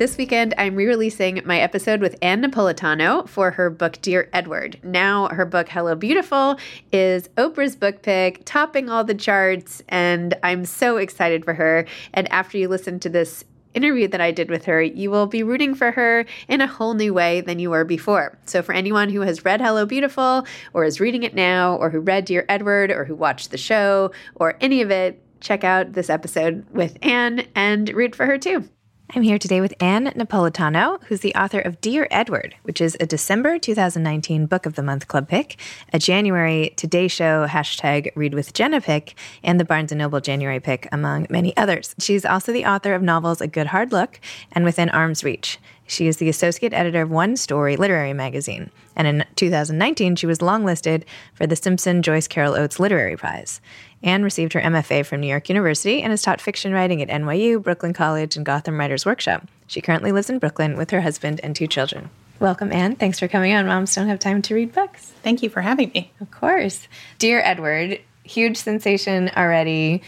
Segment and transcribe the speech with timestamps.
[0.00, 4.80] This weekend, I'm re releasing my episode with Ann Napolitano for her book, Dear Edward.
[4.82, 6.56] Now, her book, Hello Beautiful,
[6.90, 11.84] is Oprah's book pick, topping all the charts, and I'm so excited for her.
[12.14, 13.44] And after you listen to this
[13.74, 16.94] interview that I did with her, you will be rooting for her in a whole
[16.94, 18.38] new way than you were before.
[18.46, 22.00] So, for anyone who has read Hello Beautiful, or is reading it now, or who
[22.00, 26.08] read Dear Edward, or who watched the show, or any of it, check out this
[26.08, 28.66] episode with Ann and root for her too.
[29.12, 33.06] I'm here today with Ann Napolitano, who's the author of Dear Edward, which is a
[33.06, 35.58] December 2019 Book of the Month Club pick,
[35.92, 40.60] a January Today Show hashtag Read with Jenna pick, and the Barnes & Noble January
[40.60, 41.96] pick, among many others.
[41.98, 44.20] She's also the author of novels A Good Hard Look
[44.52, 45.58] and Within Arm's Reach.
[45.90, 50.38] She is the associate editor of One Story Literary Magazine, and in 2019 she was
[50.38, 51.02] longlisted
[51.34, 53.60] for the Simpson Joyce Carol Oates Literary Prize.
[54.04, 57.60] Ann received her MFA from New York University and has taught fiction writing at NYU,
[57.60, 59.48] Brooklyn College, and Gotham Writers Workshop.
[59.66, 62.08] She currently lives in Brooklyn with her husband and two children.
[62.38, 62.94] Welcome, Ann.
[62.94, 63.66] Thanks for coming on.
[63.66, 65.12] Moms don't have time to read books.
[65.24, 66.12] Thank you for having me.
[66.20, 66.86] Of course.
[67.18, 70.02] Dear Edward, huge sensation already.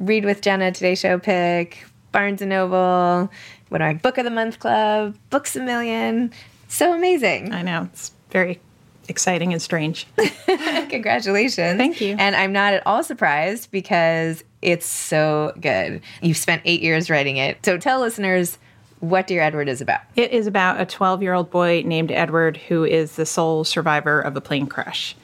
[0.00, 1.84] Read with Jenna, Today Show pick,
[2.16, 3.30] Barnes and Noble,
[3.68, 6.32] what our Book of the Month Club, Books a Million.
[6.68, 7.52] So amazing.
[7.52, 7.88] I know.
[7.92, 8.60] It's very
[9.08, 10.06] exciting and strange.
[10.88, 11.78] Congratulations.
[11.78, 12.16] Thank you.
[12.18, 16.00] And I'm not at all surprised because it's so good.
[16.20, 17.64] You've spent eight years writing it.
[17.64, 18.58] So tell listeners
[19.00, 20.00] what Dear Edward is about.
[20.16, 24.20] It is about a 12 year old boy named Edward who is the sole survivor
[24.20, 25.14] of a plane crash.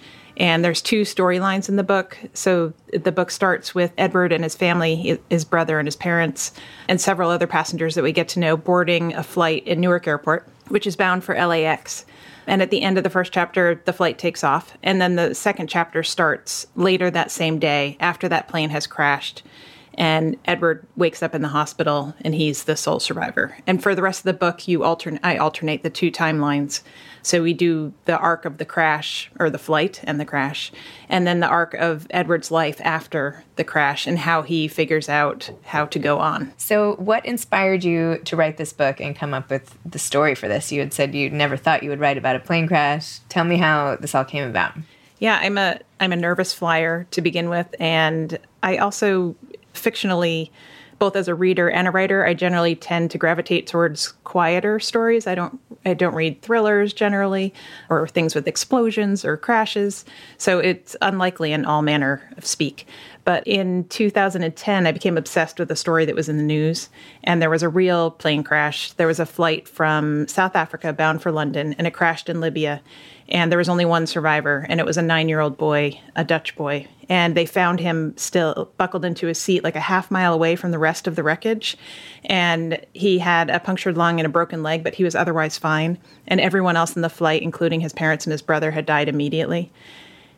[0.43, 2.19] And there's two storylines in the book.
[2.35, 6.51] So the book starts with Edward and his family, his brother and his parents,
[6.89, 10.49] and several other passengers that we get to know boarding a flight in Newark Airport,
[10.67, 12.05] which is bound for LAX.
[12.49, 14.77] And at the end of the first chapter, the flight takes off.
[14.83, 19.45] And then the second chapter starts later that same day after that plane has crashed.
[19.95, 23.57] And Edward wakes up in the hospital and he's the sole survivor.
[23.67, 26.83] And for the rest of the book, you alternate I alternate the two timelines.
[27.23, 30.73] So we do the arc of the crash or the flight and the crash,
[31.09, 35.51] and then the arc of Edward's life after the crash and how he figures out
[35.63, 36.53] how to go on.
[36.57, 40.49] So, what inspired you to write this book and come up with the story for
[40.49, 40.73] this?
[40.73, 43.21] You had said you never thought you would write about a plane crash.
[43.29, 44.75] Tell me how this all came about.
[45.21, 49.37] Yeah, I'm a I'm a nervous flyer to begin with, and I also
[49.75, 50.51] fictionally
[51.03, 55.27] both as a reader and a writer, I generally tend to gravitate towards quieter stories.
[55.27, 57.53] I don't I don't read thrillers generally
[57.91, 60.05] or things with explosions or crashes.
[60.39, 62.87] So it's unlikely in all manner of speak.
[63.25, 66.89] But in 2010, I became obsessed with a story that was in the news.
[67.23, 68.93] And there was a real plane crash.
[68.93, 72.83] There was a flight from South Africa bound for London, and it crashed in Libya.
[73.29, 76.25] And there was only one survivor, and it was a nine year old boy, a
[76.25, 76.89] Dutch boy.
[77.09, 80.73] And they found him still buckled into a seat like a half mile away from
[80.73, 81.77] the rest of the wreckage.
[82.25, 85.99] And he had a punctured lung and a broken leg, but he was otherwise fine.
[86.27, 89.71] And everyone else in the flight, including his parents and his brother, had died immediately.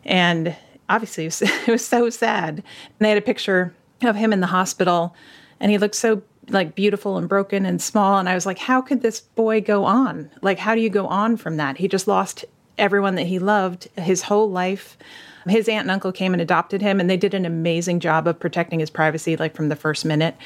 [0.05, 0.55] And
[0.89, 2.57] obviously, it was, it was so sad.
[2.59, 2.65] And
[3.01, 5.15] they had a picture of him in the hospital,
[5.61, 8.19] and he looked so like beautiful and broken and small.
[8.19, 10.31] And I was like, how could this boy go on?
[10.43, 11.79] Like, how do you go on from that?
[11.79, 12.45] He just lost
[12.77, 14.99] everyone that he loved his whole life.
[15.47, 18.41] His aunt and uncle came and adopted him, and they did an amazing job of
[18.41, 20.37] protecting his privacy, like from the first minute.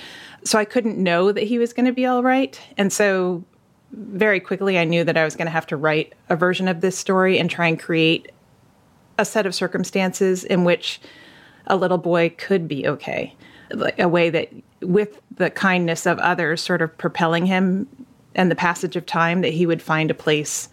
[0.45, 2.61] So I couldn't know that he was going to be all right.
[2.77, 3.45] And so
[3.93, 6.81] very quickly, I knew that I was going to have to write a version of
[6.81, 8.31] this story and try and create
[9.19, 11.01] a set of circumstances in which
[11.67, 13.35] a little boy could be okay,
[13.73, 14.49] like a way that,
[14.81, 17.87] with the kindness of others, sort of propelling him
[18.35, 20.69] and the passage of time, that he would find a place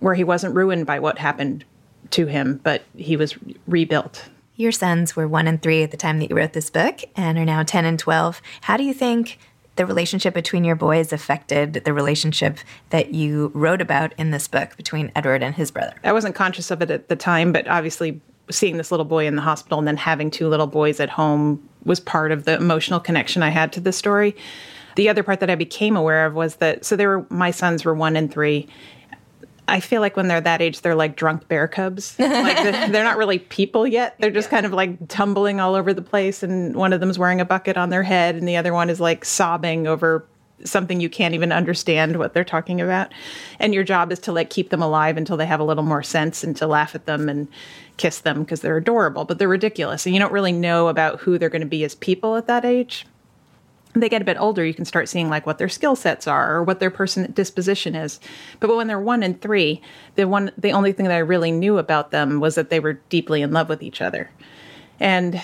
[0.00, 1.64] where he wasn't ruined by what happened
[2.10, 3.34] to him, but he was
[3.66, 4.28] rebuilt.
[4.54, 7.38] Your sons were one and three at the time that you wrote this book and
[7.38, 8.40] are now 10 and 12.
[8.62, 9.38] How do you think
[9.76, 12.58] the relationship between your boys affected the relationship
[12.90, 15.94] that you wrote about in this book between Edward and his brother?
[16.02, 18.20] I wasn't conscious of it at the time, but obviously
[18.50, 21.66] seeing this little boy in the hospital and then having two little boys at home
[21.84, 24.36] was part of the emotional connection I had to the story.
[24.96, 27.84] The other part that I became aware of was that so they were my sons
[27.84, 28.66] were 1 and 3
[29.68, 32.16] I feel like when they're that age, they're like drunk bear cubs.
[32.36, 34.14] Like they're not really people yet.
[34.20, 36.42] They're just kind of like tumbling all over the place.
[36.42, 39.00] And one of them's wearing a bucket on their head, and the other one is
[39.00, 40.24] like sobbing over
[40.64, 43.12] something you can't even understand what they're talking about.
[43.58, 46.02] And your job is to like keep them alive until they have a little more
[46.02, 47.48] sense and to laugh at them and
[47.96, 50.06] kiss them because they're adorable, but they're ridiculous.
[50.06, 52.64] And you don't really know about who they're going to be as people at that
[52.64, 53.06] age
[54.02, 56.54] they get a bit older, you can start seeing like what their skill sets are
[56.54, 58.20] or what their person disposition is.
[58.60, 59.80] But when they're one and three,
[60.14, 62.94] the one the only thing that I really knew about them was that they were
[63.08, 64.30] deeply in love with each other.
[65.00, 65.40] And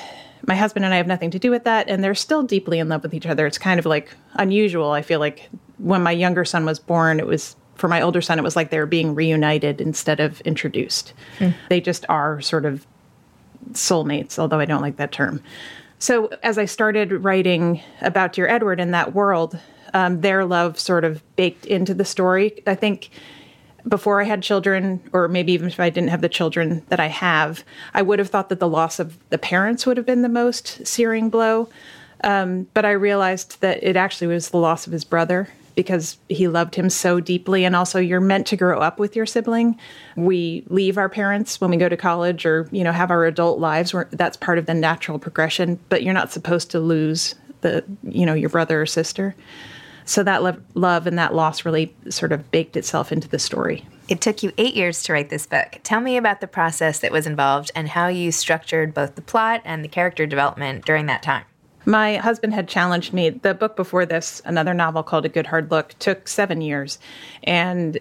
[0.46, 2.88] my husband and I have nothing to do with that, and they're still deeply in
[2.88, 3.46] love with each other.
[3.46, 4.90] It's kind of like unusual.
[4.90, 8.38] I feel like when my younger son was born, it was for my older son,
[8.38, 11.12] it was like they were being reunited instead of introduced.
[11.38, 11.54] Mm.
[11.68, 12.86] They just are sort of
[13.72, 15.42] soulmates, although I don't like that term.
[16.02, 19.56] So as I started writing about Dear Edward in that world,
[19.94, 22.60] um, their love sort of baked into the story.
[22.66, 23.10] I think
[23.86, 27.06] before I had children, or maybe even if I didn't have the children that I
[27.06, 27.62] have,
[27.94, 30.84] I would have thought that the loss of the parents would have been the most
[30.84, 31.68] searing blow.
[32.24, 36.48] Um, but I realized that it actually was the loss of his brother because he
[36.48, 37.64] loved him so deeply.
[37.64, 39.78] And also, you're meant to grow up with your sibling.
[40.16, 43.58] We leave our parents when we go to college or, you know, have our adult
[43.58, 43.94] lives.
[43.94, 48.26] Where that's part of the natural progression, but you're not supposed to lose the, you
[48.26, 49.34] know, your brother or sister.
[50.04, 53.86] So that love, love and that loss really sort of baked itself into the story.
[54.08, 55.78] It took you eight years to write this book.
[55.84, 59.62] Tell me about the process that was involved and how you structured both the plot
[59.64, 61.44] and the character development during that time.
[61.84, 63.30] My husband had challenged me.
[63.30, 66.98] The book before this, another novel called A Good Hard Look, took seven years.
[67.42, 67.98] And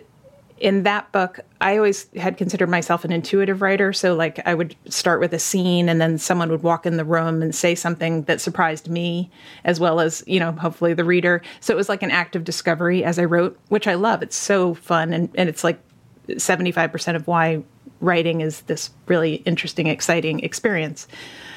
[0.62, 3.92] in that book, I always had considered myself an intuitive writer.
[3.92, 7.06] So, like, I would start with a scene and then someone would walk in the
[7.06, 9.32] room and say something that surprised me,
[9.64, 11.42] as well as, you know, hopefully the reader.
[11.60, 14.22] So, it was like an act of discovery as I wrote, which I love.
[14.22, 15.14] It's so fun.
[15.14, 15.80] And, and it's like
[16.28, 17.64] 75% of why
[18.00, 21.08] writing is this really interesting, exciting experience.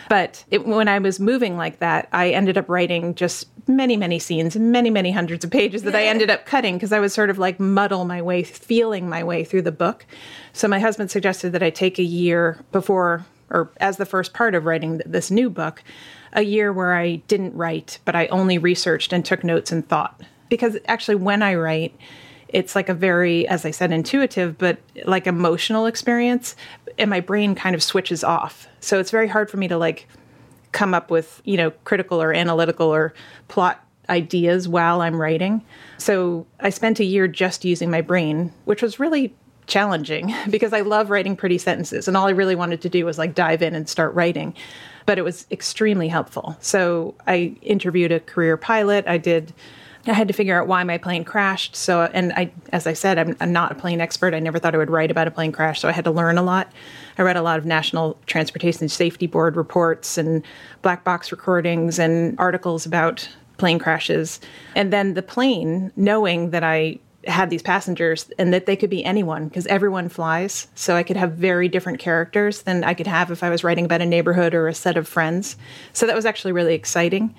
[0.09, 4.19] But it, when I was moving like that, I ended up writing just many, many
[4.19, 7.31] scenes, many, many hundreds of pages that I ended up cutting because I was sort
[7.31, 10.07] of like muddle my way, feeling my way through the book.
[10.53, 14.55] So my husband suggested that I take a year before, or as the first part
[14.55, 15.83] of writing this new book,
[16.33, 20.21] a year where I didn't write, but I only researched and took notes and thought.
[20.49, 21.97] Because actually, when I write,
[22.49, 26.55] it's like a very, as I said, intuitive, but like emotional experience.
[26.99, 28.69] And my brain kind of switches off.
[28.81, 30.07] So it's very hard for me to like
[30.73, 33.15] come up with, you know, critical or analytical or
[33.49, 35.65] plot ideas while I'm writing.
[35.99, 39.35] So I spent a year just using my brain, which was really
[39.67, 42.09] challenging because I love writing pretty sentences.
[42.09, 44.55] And all I really wanted to do was like dive in and start writing.
[45.07, 46.57] But it was extremely helpful.
[46.61, 49.07] So I interviewed a career pilot.
[49.07, 49.53] I did
[50.07, 51.75] I had to figure out why my plane crashed.
[51.75, 54.35] So, and I, as I said, I'm, I'm, not a plane expert.
[54.35, 55.81] I never thought I would write about a plane crash.
[55.81, 56.71] So I had to learn a lot.
[57.17, 60.43] I read a lot of National Transportation Safety Board reports and
[60.83, 64.41] black box recordings and articles about plane crashes.
[64.75, 69.05] And then the plane, knowing that I had these passengers and that they could be
[69.05, 70.69] anyone because everyone flies.
[70.75, 73.85] So I could have very different characters than I could have if I was writing
[73.85, 75.57] about a neighborhood or a set of friends.
[75.93, 77.35] So that was actually really exciting.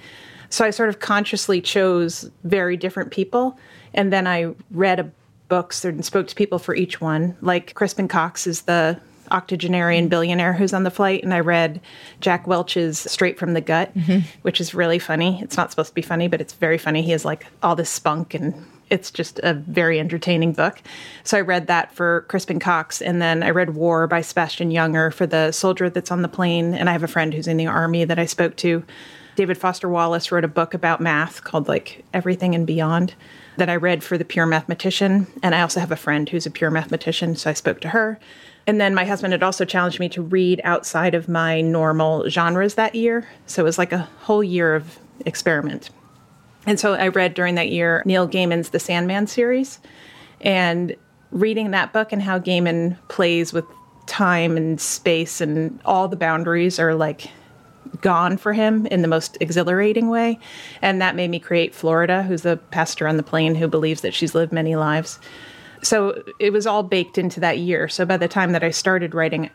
[0.55, 3.59] So I sort of consciously chose very different people.
[3.93, 5.11] And then I read
[5.49, 7.35] books and spoke to people for each one.
[7.41, 8.97] Like Crispin Cox is the
[9.31, 11.25] octogenarian billionaire who's on the flight.
[11.25, 11.81] And I read
[12.21, 14.19] Jack Welch's Straight from the Gut, mm-hmm.
[14.43, 15.41] which is really funny.
[15.41, 17.01] It's not supposed to be funny, but it's very funny.
[17.01, 18.53] He has like all this spunk and
[18.89, 20.81] it's just a very entertaining book.
[21.25, 23.01] So I read that for Crispin Cox.
[23.01, 26.73] And then I read War by Sebastian Junger for the soldier that's on the plane.
[26.73, 28.85] And I have a friend who's in the army that I spoke to.
[29.35, 33.13] David Foster Wallace wrote a book about math called like Everything and Beyond
[33.57, 35.27] that I read for the pure mathematician.
[35.43, 38.19] And I also have a friend who's a pure mathematician, so I spoke to her.
[38.67, 42.75] And then my husband had also challenged me to read outside of my normal genres
[42.75, 43.27] that year.
[43.45, 45.89] So it was like a whole year of experiment.
[46.65, 49.79] And so I read during that year Neil Gaiman's The Sandman series.
[50.41, 50.95] And
[51.31, 53.65] reading that book and how Gaiman plays with
[54.07, 57.29] time and space and all the boundaries are like
[58.01, 60.39] gone for him in the most exhilarating way.
[60.81, 64.13] And that made me create Florida, who's a pastor on the plane who believes that
[64.13, 65.19] she's lived many lives.
[65.81, 67.87] So it was all baked into that year.
[67.87, 69.49] So by the time that I started writing,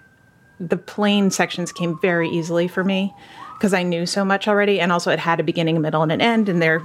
[0.61, 3.15] the plane sections came very easily for me
[3.57, 4.81] because I knew so much already.
[4.81, 6.49] And also it had a beginning, a middle, and an end.
[6.49, 6.83] And they're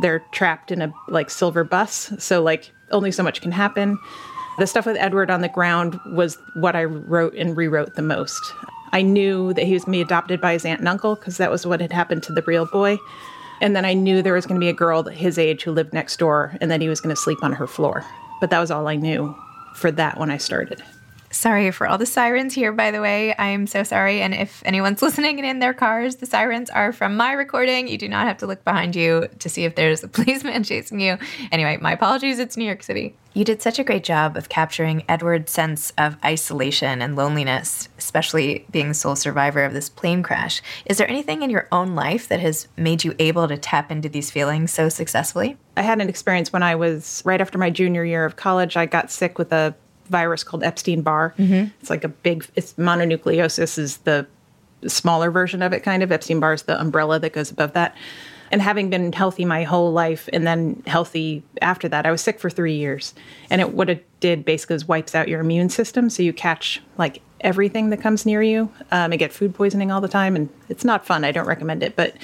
[0.00, 2.12] they're trapped in a like silver bus.
[2.18, 3.98] So like only so much can happen.
[4.58, 8.40] The stuff with Edward on the ground was what I wrote and rewrote the most.
[8.94, 11.36] I knew that he was going to be adopted by his aunt and uncle because
[11.38, 12.96] that was what had happened to the real boy.
[13.60, 15.92] And then I knew there was going to be a girl his age who lived
[15.92, 18.04] next door and that he was going to sleep on her floor.
[18.40, 19.34] But that was all I knew
[19.74, 20.80] for that when I started.
[21.34, 23.34] Sorry for all the sirens here, by the way.
[23.36, 24.22] I'm so sorry.
[24.22, 27.88] And if anyone's listening and in their cars, the sirens are from my recording.
[27.88, 31.00] You do not have to look behind you to see if there's a policeman chasing
[31.00, 31.18] you.
[31.50, 32.38] Anyway, my apologies.
[32.38, 33.16] It's New York City.
[33.32, 38.64] You did such a great job of capturing Edward's sense of isolation and loneliness, especially
[38.70, 40.62] being the sole survivor of this plane crash.
[40.86, 44.08] Is there anything in your own life that has made you able to tap into
[44.08, 45.56] these feelings so successfully?
[45.76, 48.76] I had an experience when I was right after my junior year of college.
[48.76, 49.74] I got sick with a
[50.08, 51.34] virus called Epstein Barr.
[51.38, 51.70] Mm-hmm.
[51.80, 54.26] It's like a big, it's mononucleosis is the
[54.86, 56.12] smaller version of it, kind of.
[56.12, 57.96] Epstein Barr is the umbrella that goes above that.
[58.50, 62.38] And having been healthy my whole life and then healthy after that, I was sick
[62.38, 63.14] for three years.
[63.50, 66.10] And it what it did basically is wipes out your immune system.
[66.10, 70.00] So you catch like everything that comes near you um, and get food poisoning all
[70.00, 70.36] the time.
[70.36, 71.24] And it's not fun.
[71.24, 71.96] I don't recommend it.
[71.96, 72.16] But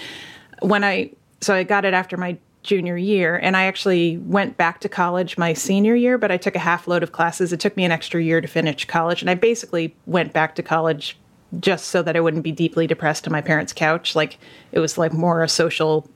[0.60, 1.10] when I,
[1.40, 5.38] so I got it after my junior year and I actually went back to college
[5.38, 7.52] my senior year but I took a half load of classes.
[7.52, 10.62] It took me an extra year to finish college and I basically went back to
[10.62, 11.16] college
[11.58, 14.14] just so that I wouldn't be deeply depressed on my parents couch.
[14.14, 14.38] Like
[14.72, 16.08] it was like more a social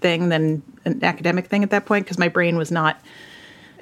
[0.00, 3.00] thing than an academic thing at that point because my brain was not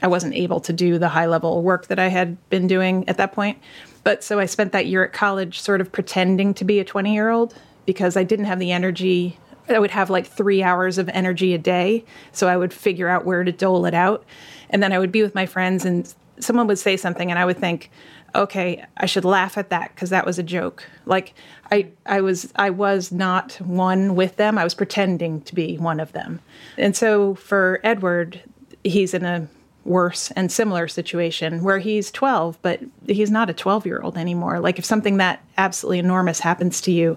[0.03, 3.17] I wasn't able to do the high level work that I had been doing at
[3.17, 3.59] that point.
[4.05, 7.13] But so I spent that year at college sort of pretending to be a 20
[7.13, 7.55] year old
[7.87, 11.59] because I didn't have the energy I would have like three hours of energy a
[11.59, 12.05] day.
[12.33, 14.25] So I would figure out where to dole it out.
[14.71, 17.45] And then I would be with my friends, and someone would say something, and I
[17.45, 17.91] would think,
[18.35, 20.85] okay, I should laugh at that because that was a joke.
[21.07, 21.35] Like
[21.71, 24.59] I, I was, I was not one with them.
[24.59, 26.41] I was pretending to be one of them.
[26.77, 28.43] And so for Edward,
[28.85, 29.49] he's in a
[29.85, 34.61] worse and similar situation where he's 12, but he's not a 12 year old anymore.
[34.61, 37.17] Like if something that absolutely enormous happens to you,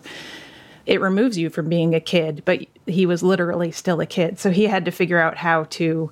[0.85, 4.39] it removes you from being a kid, but he was literally still a kid.
[4.39, 6.11] So he had to figure out how to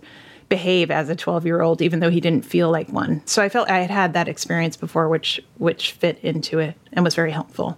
[0.49, 3.21] behave as a 12 year old, even though he didn't feel like one.
[3.25, 7.05] So I felt I had had that experience before, which, which fit into it and
[7.05, 7.77] was very helpful.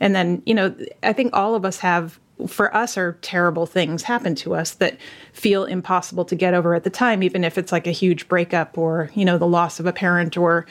[0.00, 4.02] And then, you know, I think all of us have, for us, are terrible things
[4.02, 4.98] happen to us that
[5.32, 8.76] feel impossible to get over at the time, even if it's like a huge breakup
[8.76, 10.66] or, you know, the loss of a parent or,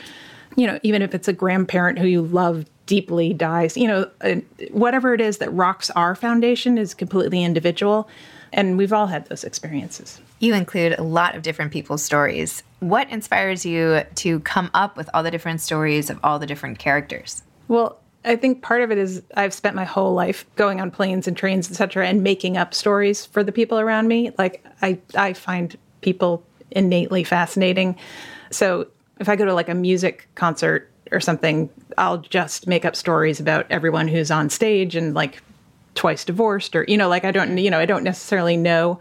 [0.55, 3.75] you know, even if it's a grandparent who you love deeply dies.
[3.77, 4.35] You know, uh,
[4.71, 8.07] whatever it is that rocks our foundation is completely individual.
[8.53, 10.21] And we've all had those experiences.
[10.39, 12.63] You include a lot of different people's stories.
[12.79, 16.79] What inspires you to come up with all the different stories of all the different
[16.79, 17.43] characters?
[17.67, 21.27] Well, I think part of it is I've spent my whole life going on planes
[21.27, 24.31] and trains, etc., and making up stories for the people around me.
[24.37, 27.97] Like I, I find people innately fascinating.
[28.51, 28.87] So
[29.19, 33.39] if I go to like a music concert or something, I'll just make up stories
[33.39, 35.41] about everyone who's on stage and like
[35.93, 38.99] twice divorced or you know like I don't you know I don't necessarily know.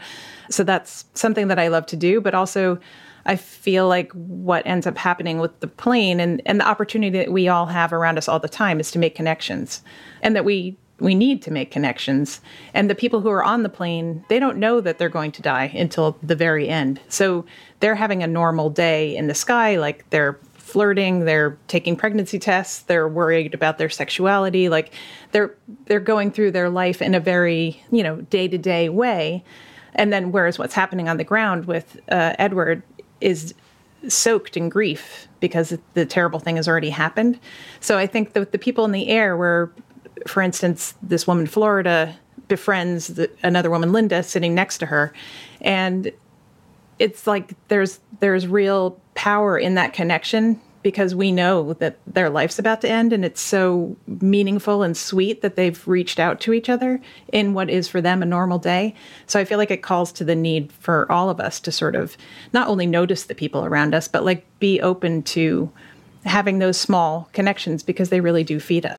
[0.50, 2.78] So that's something that I love to do, but also
[3.26, 7.32] I feel like what ends up happening with the plane and, and the opportunity that
[7.32, 9.82] we all have around us all the time is to make connections
[10.22, 12.40] and that we we need to make connections.
[12.72, 15.42] And the people who are on the plane they don't know that they're going to
[15.42, 17.00] die until the very end.
[17.08, 17.44] So
[17.80, 22.80] they're having a normal day in the sky like they're flirting they're taking pregnancy tests
[22.82, 24.92] they're worried about their sexuality like
[25.30, 29.44] they're they're going through their life in a very you know day-to-day way.
[29.96, 32.82] And then whereas what's happening on the ground with uh, edward
[33.20, 33.54] is
[34.08, 37.38] soaked in grief because the terrible thing has already happened.
[37.80, 39.70] So I think that the people in the air, where,
[40.26, 42.16] for instance, this woman Florida
[42.48, 45.12] befriends the, another woman Linda sitting next to her,
[45.60, 46.12] and
[46.98, 52.58] it's like there's there's real power in that connection because we know that their life's
[52.58, 56.68] about to end and it's so meaningful and sweet that they've reached out to each
[56.68, 57.00] other
[57.32, 58.94] in what is for them a normal day.
[59.26, 61.96] So I feel like it calls to the need for all of us to sort
[61.96, 62.18] of
[62.52, 65.72] not only notice the people around us, but like be open to
[66.26, 68.98] having those small connections because they really do feed us.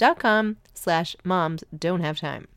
[0.00, 2.48] dot com slash moms don't have time.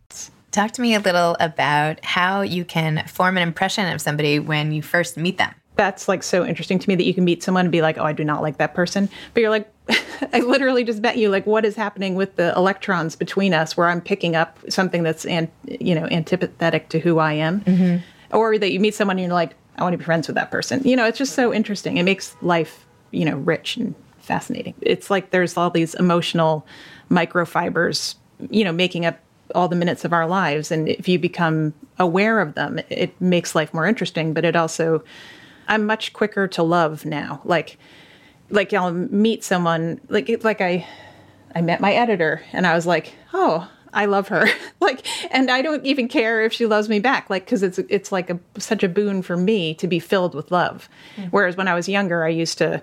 [0.52, 4.72] Talk to me a little about how you can form an impression of somebody when
[4.72, 5.54] you first meet them.
[5.76, 8.04] That's like so interesting to me that you can meet someone and be like, oh,
[8.04, 9.10] I do not like that person.
[9.34, 9.68] But you're like,
[10.32, 11.30] I literally just met you.
[11.30, 15.26] Like, what is happening with the electrons between us where I'm picking up something that's,
[15.26, 17.62] an, you know, antipathetic to who I am?
[17.62, 18.38] Mm-hmm.
[18.38, 20.52] Or that you meet someone and you're like, I want to be friends with that
[20.52, 20.84] person.
[20.84, 21.98] You know, it's just so interesting.
[21.98, 24.76] It makes life, you know, rich and fascinating.
[24.82, 26.66] It's like there's all these emotional
[27.14, 28.16] microfibers,
[28.50, 29.20] you know, making up
[29.54, 30.72] all the minutes of our lives.
[30.72, 34.34] And if you become aware of them, it makes life more interesting.
[34.34, 35.04] But it also,
[35.68, 37.42] I'm much quicker to love now.
[37.44, 37.78] Like,
[38.50, 40.88] like I'll meet someone, like, like I,
[41.56, 44.48] I met my editor and I was like, oh, I love her.
[44.80, 47.30] like, and I don't even care if she loves me back.
[47.30, 50.52] Like, cause it's, it's like a, such a boon for me to be filled with
[50.52, 50.90] love.
[51.16, 51.30] Mm-hmm.
[51.30, 52.82] Whereas when I was younger, I used to,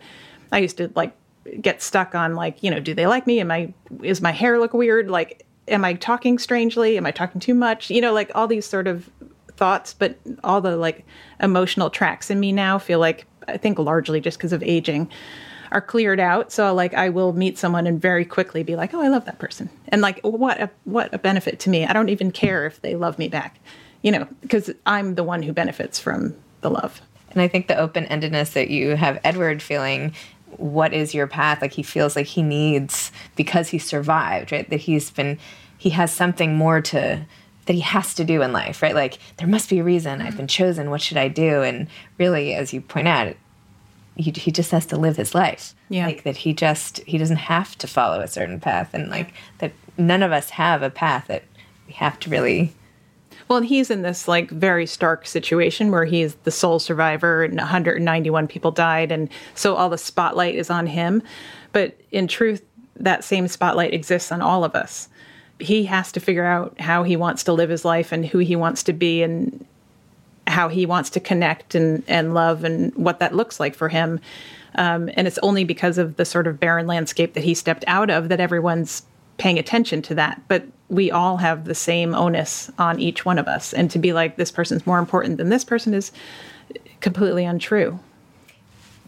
[0.52, 1.16] I used to like
[1.60, 3.40] get stuck on like, you know, do they like me?
[3.40, 3.72] Am I
[4.02, 5.10] is my hair look weird?
[5.10, 6.96] Like am I talking strangely?
[6.96, 7.90] Am I talking too much?
[7.90, 9.08] You know, like all these sort of
[9.56, 11.04] thoughts, but all the like
[11.40, 15.10] emotional tracks in me now feel like I think largely just because of aging
[15.72, 16.50] are cleared out.
[16.50, 19.38] So like I will meet someone and very quickly be like, "Oh, I love that
[19.38, 21.86] person." And like what a what a benefit to me.
[21.86, 23.60] I don't even care if they love me back.
[24.02, 27.02] You know, because I'm the one who benefits from the love.
[27.32, 30.14] And I think the open-endedness that you have Edward feeling
[30.56, 31.60] what is your path?
[31.62, 35.38] Like he feels like he needs because he survived right that he's been
[35.78, 37.24] he has something more to
[37.66, 38.94] that he has to do in life right?
[38.94, 40.20] Like there must be a reason.
[40.20, 40.90] I've been chosen.
[40.90, 41.62] What should i do?
[41.62, 43.36] And really as you point out
[44.16, 45.74] he, he just has to live his life.
[45.88, 46.06] Yeah.
[46.06, 48.90] like that he just he doesn't have to follow a certain path.
[48.92, 51.44] And like that none of us have a path that
[51.86, 52.72] we have to really
[53.50, 57.56] Well, and he's in this like very stark situation where he's the sole survivor and
[57.56, 61.20] 191 people died and so all the spotlight is on him.
[61.72, 65.08] But in truth, that same spotlight exists on all of us.
[65.58, 68.54] He has to figure out how he wants to live his life and who he
[68.54, 69.66] wants to be and
[70.46, 74.20] how he wants to connect and, and love and what that looks like for him.
[74.76, 78.10] Um, and it's only because of the sort of barren landscape that he stepped out
[78.10, 79.02] of that everyone's
[79.38, 80.40] paying attention to that.
[80.46, 83.72] But we all have the same onus on each one of us.
[83.72, 86.12] And to be like, this person's more important than this person is
[87.00, 87.98] completely untrue.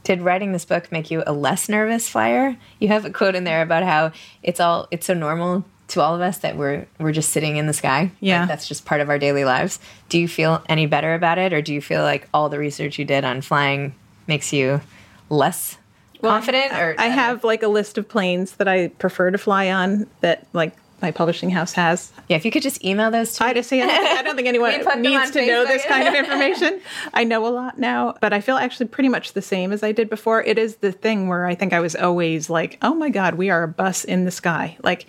[0.05, 3.45] did writing this book make you a less nervous flyer you have a quote in
[3.45, 4.11] there about how
[4.43, 7.67] it's all it's so normal to all of us that we're we're just sitting in
[7.67, 8.41] the sky Yeah.
[8.41, 11.53] Like, that's just part of our daily lives do you feel any better about it
[11.53, 13.95] or do you feel like all the research you did on flying
[14.27, 14.81] makes you
[15.29, 15.77] less
[16.21, 20.07] confident or I have like a list of planes that I prefer to fly on
[20.21, 22.13] that like my publishing house has.
[22.29, 24.23] yeah if you could just email those to I me just say I don't, I
[24.23, 26.81] don't think anyone We put them needs to know this kind of information.
[27.13, 29.93] I know a lot now, but I feel actually pretty much the same as I
[29.93, 30.43] did before.
[30.43, 33.51] It is the thing where I think I was always like, "Oh my god, we
[33.51, 35.07] are a bus in the sky." Like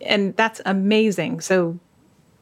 [0.00, 1.40] and that's amazing.
[1.40, 1.78] So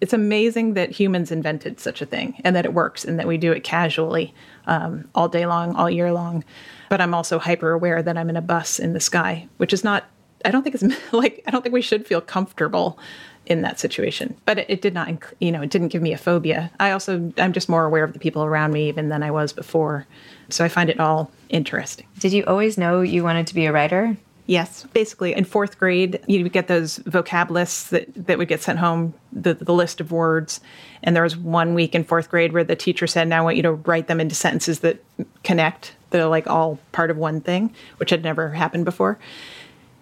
[0.01, 3.39] it's amazing that humans invented such a thing and that it works and that we
[3.39, 4.35] do it casually
[4.67, 6.45] um, all day long, all year long.
[6.91, 9.85] But I'm also hyper aware that I'm in a bus in the sky, which is
[9.85, 10.05] not,
[10.45, 12.99] I don't think it's like, I don't think we should feel comfortable
[13.47, 14.37] in that situation.
[14.47, 16.71] But it, it did not, you know, it didn't give me a phobia.
[16.81, 19.53] I also, I'm just more aware of the people around me even than I was
[19.53, 20.07] before.
[20.49, 22.07] So I find it all interesting.
[22.19, 26.21] did you always know you wanted to be a writer Yes, basically in fourth grade,
[26.27, 30.03] you would get those vocab lists that, that would get sent home, the, the list
[30.03, 30.61] of words.
[31.03, 33.57] And there was one week in fourth grade where the teacher said, Now I want
[33.57, 35.03] you to write them into sentences that
[35.45, 39.19] connect, that are like all part of one thing, which had never happened before.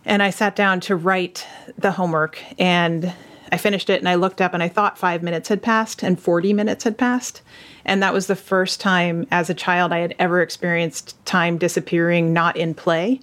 [0.05, 1.47] And I sat down to write
[1.79, 3.13] the homework and
[3.53, 6.19] I finished it and I looked up and I thought five minutes had passed and
[6.19, 7.43] 40 minutes had passed.
[7.85, 12.33] And that was the first time as a child I had ever experienced time disappearing,
[12.33, 13.21] not in play.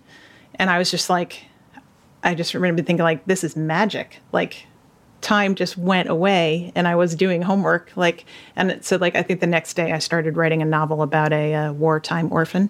[0.56, 1.46] And I was just like,
[2.24, 4.20] I just remember thinking, like, this is magic.
[4.32, 4.68] Like,
[5.22, 7.92] time just went away and I was doing homework.
[7.96, 11.34] Like, and so, like, I think the next day I started writing a novel about
[11.34, 12.70] a uh, wartime orphan.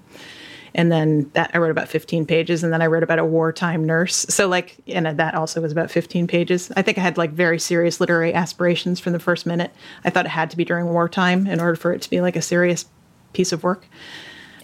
[0.75, 3.86] And then that I wrote about 15 pages, and then I wrote about a wartime
[3.86, 4.15] nurse.
[4.29, 6.71] So, like, and that also was about 15 pages.
[6.75, 9.71] I think I had like very serious literary aspirations from the first minute.
[10.03, 12.36] I thought it had to be during wartime in order for it to be like
[12.36, 12.86] a serious
[13.34, 13.86] piece of work.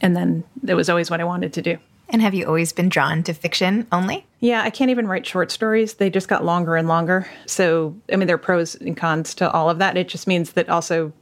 [0.02, 1.78] And then it was always what I wanted to do.
[2.10, 5.50] and have you always been drawn to fiction only Yeah, I can't even write short
[5.52, 5.96] stories.
[5.96, 7.28] They just got longer and longer.
[7.48, 9.98] So, I mean, there are pros and cons to all of that.
[9.98, 11.14] It just means that also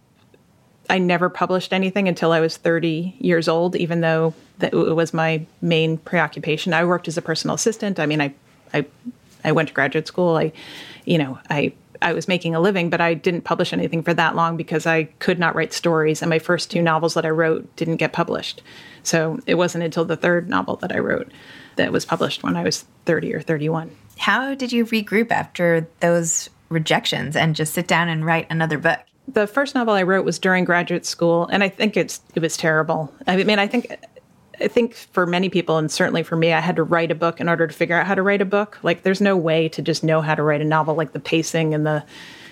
[0.89, 5.45] I never published anything until I was 30 years old, even though that was my
[5.61, 6.73] main preoccupation.
[6.73, 7.99] I worked as a personal assistant.
[7.99, 8.33] I mean, I,
[8.73, 8.85] I,
[9.43, 10.37] I went to graduate school.
[10.37, 10.51] I,
[11.05, 14.35] you know, I, I was making a living, but I didn't publish anything for that
[14.35, 16.21] long because I could not write stories.
[16.21, 18.61] And my first two novels that I wrote didn't get published.
[19.03, 21.31] So it wasn't until the third novel that I wrote
[21.75, 23.91] that was published when I was 30 or 31.
[24.17, 28.99] how did you regroup after those rejections and just sit down and write another book
[29.27, 32.57] the first novel I wrote was during graduate school, and I think it's it was
[32.57, 33.13] terrible.
[33.25, 33.97] I mean, I think
[34.61, 37.41] I think for many people, and certainly for me, I had to write a book
[37.41, 38.77] in order to figure out how to write a book.
[38.83, 41.73] Like, there's no way to just know how to write a novel, like the pacing
[41.73, 42.03] and the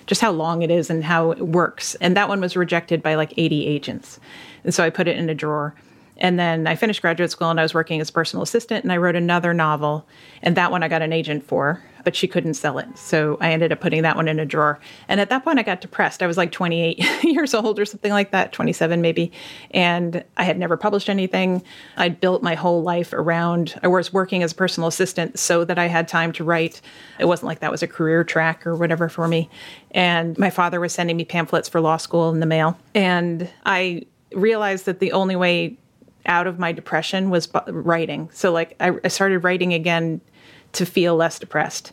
[0.08, 1.96] just how long it is and how it works.
[1.96, 4.20] And that one was rejected by like 80 agents,
[4.64, 5.76] and so I put it in a drawer.
[6.18, 8.94] And then I finished graduate school and I was working as a personal assistant and
[8.94, 10.06] I wrote another novel.
[10.44, 12.98] And that one I got an agent for, but she couldn't sell it.
[12.98, 14.80] So I ended up putting that one in a drawer.
[15.08, 16.22] And at that point I got depressed.
[16.24, 19.32] I was like 28 years old or something like that, 27 maybe.
[19.72, 21.64] And I had never published anything.
[21.98, 25.78] I'd built my whole life around, I was working as a personal assistant so that
[25.78, 26.82] I had time to write.
[27.20, 29.50] It wasn't like that was a career track or whatever for me.
[29.92, 32.78] And my father was sending me pamphlets for law school in the mail.
[32.96, 35.78] And I realized that the only way
[36.26, 38.30] out of my depression was writing.
[38.32, 40.22] So like I, I started writing again
[40.74, 41.92] to feel less depressed.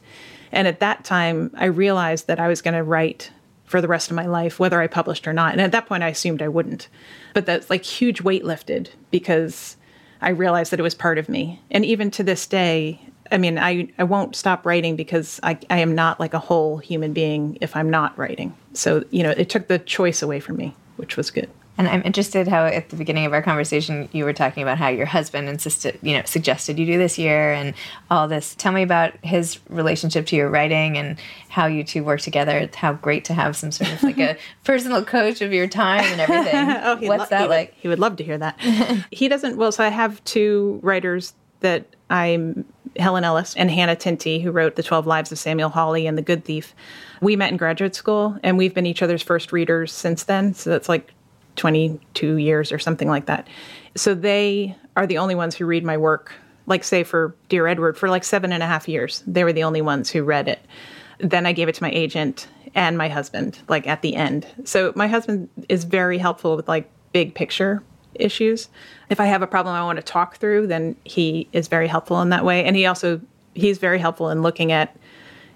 [0.53, 3.31] And at that time, I realized that I was going to write
[3.65, 5.53] for the rest of my life, whether I published or not.
[5.53, 6.89] And at that point, I assumed I wouldn't.
[7.35, 9.77] But that's like huge weight lifted because
[10.23, 11.61] I realized that it was part of me.
[11.71, 15.79] And even to this day, I mean, I, I won't stop writing because I, I
[15.79, 18.57] am not like a whole human being if I'm not writing.
[18.73, 21.51] So, you know, it took the choice away from me, which was good.
[21.79, 24.89] And I'm interested how at the beginning of our conversation you were talking about how
[24.89, 27.73] your husband insisted, you know, suggested you do this year and
[28.11, 28.57] all this.
[28.57, 31.17] Tell me about his relationship to your writing and
[31.49, 32.59] how you two work together.
[32.59, 36.05] It's how great to have some sort of like a personal coach of your time
[36.05, 36.55] and everything.
[36.83, 37.69] oh, What's lo- that he like?
[37.69, 38.59] Would, he would love to hear that.
[39.13, 39.57] he doesn't.
[39.57, 42.65] Well, so I have two writers that I'm
[42.97, 46.23] Helen Ellis and Hannah Tinti, who wrote The 12 Lives of Samuel Hawley and The
[46.23, 46.75] Good Thief.
[47.21, 50.55] We met in graduate school and we've been each other's first readers since then.
[50.55, 51.13] So that's like
[51.59, 53.47] 22 years or something like that.
[53.95, 56.33] So they are the only ones who read my work.
[56.67, 59.65] Like, say, for Dear Edward, for like seven and a half years, they were the
[59.65, 60.61] only ones who read it.
[61.19, 64.47] Then I gave it to my agent and my husband, like at the end.
[64.65, 67.83] So my husband is very helpful with like big picture
[68.15, 68.69] issues.
[69.11, 72.21] If I have a problem I want to talk through, then he is very helpful
[72.21, 72.65] in that way.
[72.65, 73.21] And he also
[73.55, 74.97] he's very helpful in looking at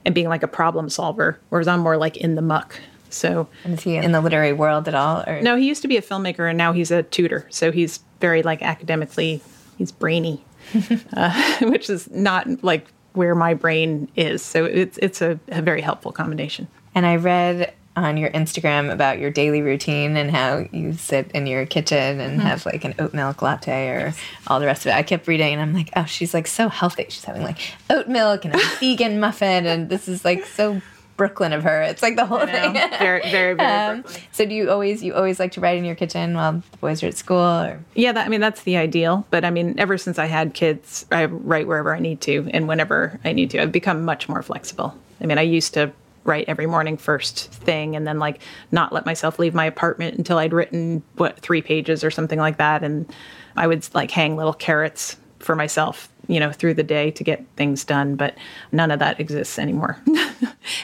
[0.04, 2.80] and being like a problem solver, whereas I'm more like in the muck.
[3.12, 5.24] So, and is he in the literary world at all?
[5.26, 5.40] Or?
[5.40, 7.46] No, he used to be a filmmaker, and now he's a tutor.
[7.50, 9.42] So he's very like academically,
[9.78, 10.44] he's brainy,
[11.16, 14.42] uh, which is not like where my brain is.
[14.42, 16.68] So it's it's a, a very helpful combination.
[16.94, 21.46] And I read on your Instagram about your daily routine and how you sit in
[21.46, 22.48] your kitchen and mm-hmm.
[22.48, 24.18] have like an oat milk latte or yes.
[24.46, 24.94] all the rest of it.
[24.94, 27.06] I kept reading and I'm like, oh, she's like so healthy.
[27.10, 27.58] She's having like
[27.90, 30.80] oat milk and a vegan muffin, and this is like so
[31.16, 31.82] Brooklyn of her.
[31.82, 32.72] It's like the whole thing.
[32.98, 33.60] very, very, very.
[33.60, 36.76] Um, so do you always you always like to write in your kitchen while the
[36.78, 37.38] boys are at school?
[37.38, 37.80] Or?
[37.94, 39.26] Yeah, that, I mean that's the ideal.
[39.30, 42.68] But I mean, ever since I had kids, I write wherever I need to and
[42.68, 43.62] whenever I need to.
[43.62, 44.96] I've become much more flexible.
[45.20, 45.92] I mean, I used to
[46.24, 50.38] write every morning first thing and then like not let myself leave my apartment until
[50.38, 53.12] I'd written what three pages or something like that and
[53.56, 57.44] I would like hang little carrots for myself you know through the day to get
[57.56, 58.36] things done but
[58.72, 59.98] none of that exists anymore.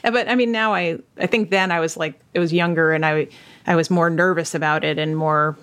[0.02, 3.04] But i mean now i i think then i was like it was younger and
[3.06, 3.28] i
[3.66, 5.56] i was more nervous about it and more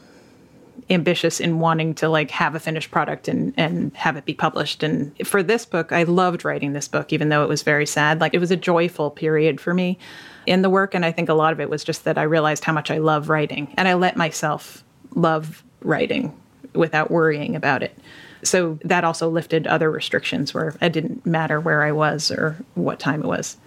[0.89, 4.84] ambitious in wanting to like have a finished product and and have it be published.
[4.84, 8.21] And for this book i loved writing this book even though it was very sad.
[8.21, 9.98] Like it was a joyful period for me
[10.45, 10.93] in the work.
[10.93, 12.98] And i think a lot of it was just that i realized how much i
[12.98, 14.84] love writing and i let myself
[15.15, 16.36] love writing
[16.74, 17.98] without worrying about it
[18.46, 23.00] so that also lifted other restrictions where it didn't matter where I was or what
[23.00, 23.58] time it was.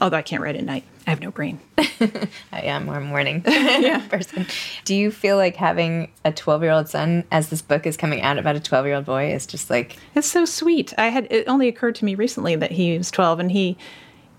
[0.00, 0.84] Although I can't write at night.
[1.08, 1.58] I have no brain.
[1.78, 3.42] I am more morning
[4.08, 4.46] person.
[4.84, 8.22] Do you feel like having a 12 year old son as this book is coming
[8.22, 9.96] out about a 12 year old boy is just like.
[10.14, 10.94] It's so sweet.
[10.98, 13.76] I had, it only occurred to me recently that he was 12 and he,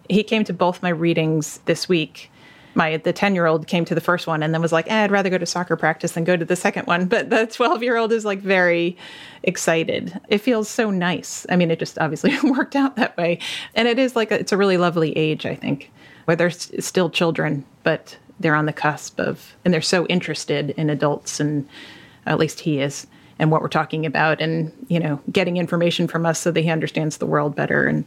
[0.10, 2.32] he came to both my readings this week
[2.80, 5.04] my the 10 year old came to the first one and then was like eh,
[5.04, 7.06] i'd rather go to soccer practice than go to the second one.
[7.06, 8.98] But the 12 year old is like very
[9.44, 10.20] excited.
[10.30, 11.46] It feels so nice.
[11.50, 13.40] I mean it just obviously worked out that way.
[13.76, 15.92] And it is like a, it's a really lovely age i think
[16.26, 20.90] where they're still children but they're on the cusp of and they're so interested in
[20.90, 21.68] adults and
[22.26, 23.06] at least he is
[23.40, 26.70] and what we're talking about and you know getting information from us so that he
[26.70, 27.86] understands the world better.
[27.86, 28.06] And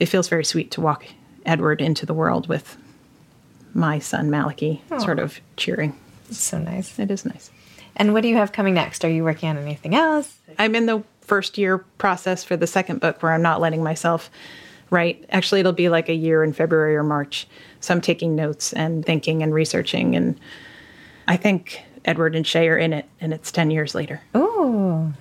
[0.00, 1.06] it feels very sweet to walk
[1.46, 2.76] edward into the world with
[3.74, 5.00] my son Malachi Aww.
[5.00, 5.98] sort of cheering.
[6.28, 6.98] It's so nice.
[6.98, 7.50] It is nice.
[7.96, 9.04] And what do you have coming next?
[9.04, 10.38] Are you working on anything else?
[10.58, 14.30] I'm in the first year process for the second book where I'm not letting myself
[14.90, 15.24] write.
[15.30, 17.46] Actually, it'll be like a year in February or March.
[17.80, 20.14] So I'm taking notes and thinking and researching.
[20.16, 20.38] And
[21.26, 24.20] I think Edward and Shay are in it, and it's 10 years later.
[24.34, 25.12] Oh,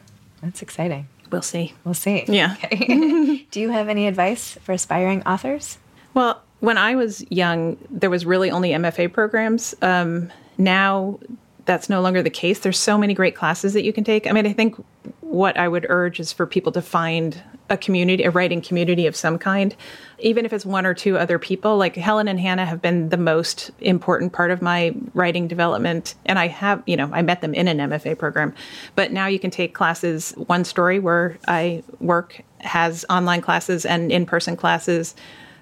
[0.42, 1.08] that's exciting.
[1.32, 1.74] We'll see.
[1.84, 2.24] We'll see.
[2.28, 2.56] Yeah.
[2.64, 3.46] Okay.
[3.52, 5.78] do you have any advice for aspiring authors?
[6.14, 9.76] Well, when I was young, there was really only MFA programs.
[9.82, 11.20] Um, now
[11.66, 12.60] that's no longer the case.
[12.60, 14.26] There's so many great classes that you can take.
[14.26, 14.76] I mean, I think
[15.22, 19.16] what I would urge is for people to find a community, a writing community of
[19.16, 19.76] some kind,
[20.20, 21.78] even if it's one or two other people.
[21.78, 26.16] Like Helen and Hannah have been the most important part of my writing development.
[26.26, 28.56] And I have, you know, I met them in an MFA program.
[28.96, 30.32] But now you can take classes.
[30.38, 35.14] One Story, where I work, has online classes and in person classes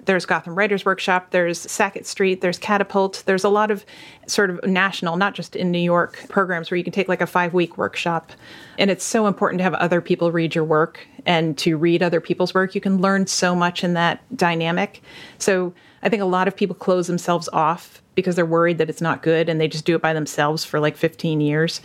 [0.06, 3.22] there's Gotham Writers Workshop, there's Sackett Street, there's Catapult.
[3.26, 3.84] There's a lot of
[4.26, 7.26] sort of national, not just in New York, programs where you can take like a
[7.26, 8.32] five week workshop.
[8.78, 12.20] And it's so important to have other people read your work and to read other
[12.20, 12.74] people's work.
[12.74, 15.02] You can learn so much in that dynamic.
[15.38, 19.00] So I think a lot of people close themselves off because they're worried that it's
[19.00, 21.80] not good and they just do it by themselves for like 15 years.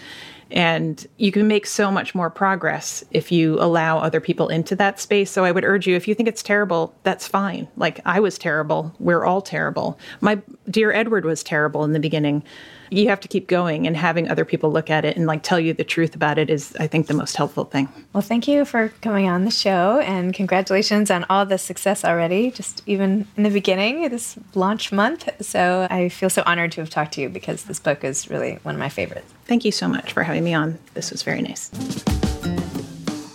[0.51, 4.99] And you can make so much more progress if you allow other people into that
[4.99, 5.31] space.
[5.31, 7.67] So I would urge you, if you think it's terrible, that's fine.
[7.77, 8.93] Like I was terrible.
[8.99, 9.97] We're all terrible.
[10.19, 12.43] My dear Edward was terrible in the beginning
[12.91, 15.59] you have to keep going and having other people look at it and like tell
[15.59, 17.87] you the truth about it is i think the most helpful thing.
[18.13, 22.51] Well thank you for coming on the show and congratulations on all the success already
[22.51, 25.29] just even in the beginning this launch month.
[25.43, 28.59] So i feel so honored to have talked to you because this book is really
[28.63, 29.33] one of my favorites.
[29.45, 30.77] Thank you so much for having me on.
[30.93, 31.69] This was very nice.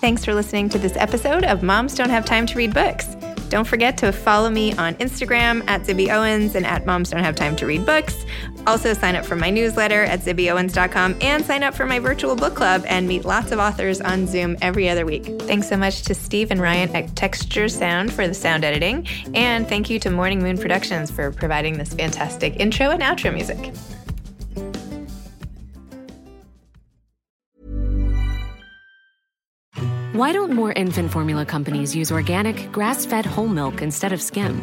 [0.00, 3.16] Thanks for listening to this episode of moms don't have time to read books.
[3.48, 7.36] Don't forget to follow me on Instagram at Zibby Owens and at Moms Don't Have
[7.36, 8.24] Time to Read Books.
[8.66, 12.54] Also, sign up for my newsletter at zibbyowens.com and sign up for my virtual book
[12.54, 15.24] club and meet lots of authors on Zoom every other week.
[15.42, 19.06] Thanks so much to Steve and Ryan at Texture Sound for the sound editing.
[19.34, 23.72] And thank you to Morning Moon Productions for providing this fantastic intro and outro music.
[30.16, 34.62] Why don't more infant formula companies use organic, grass fed whole milk instead of skim?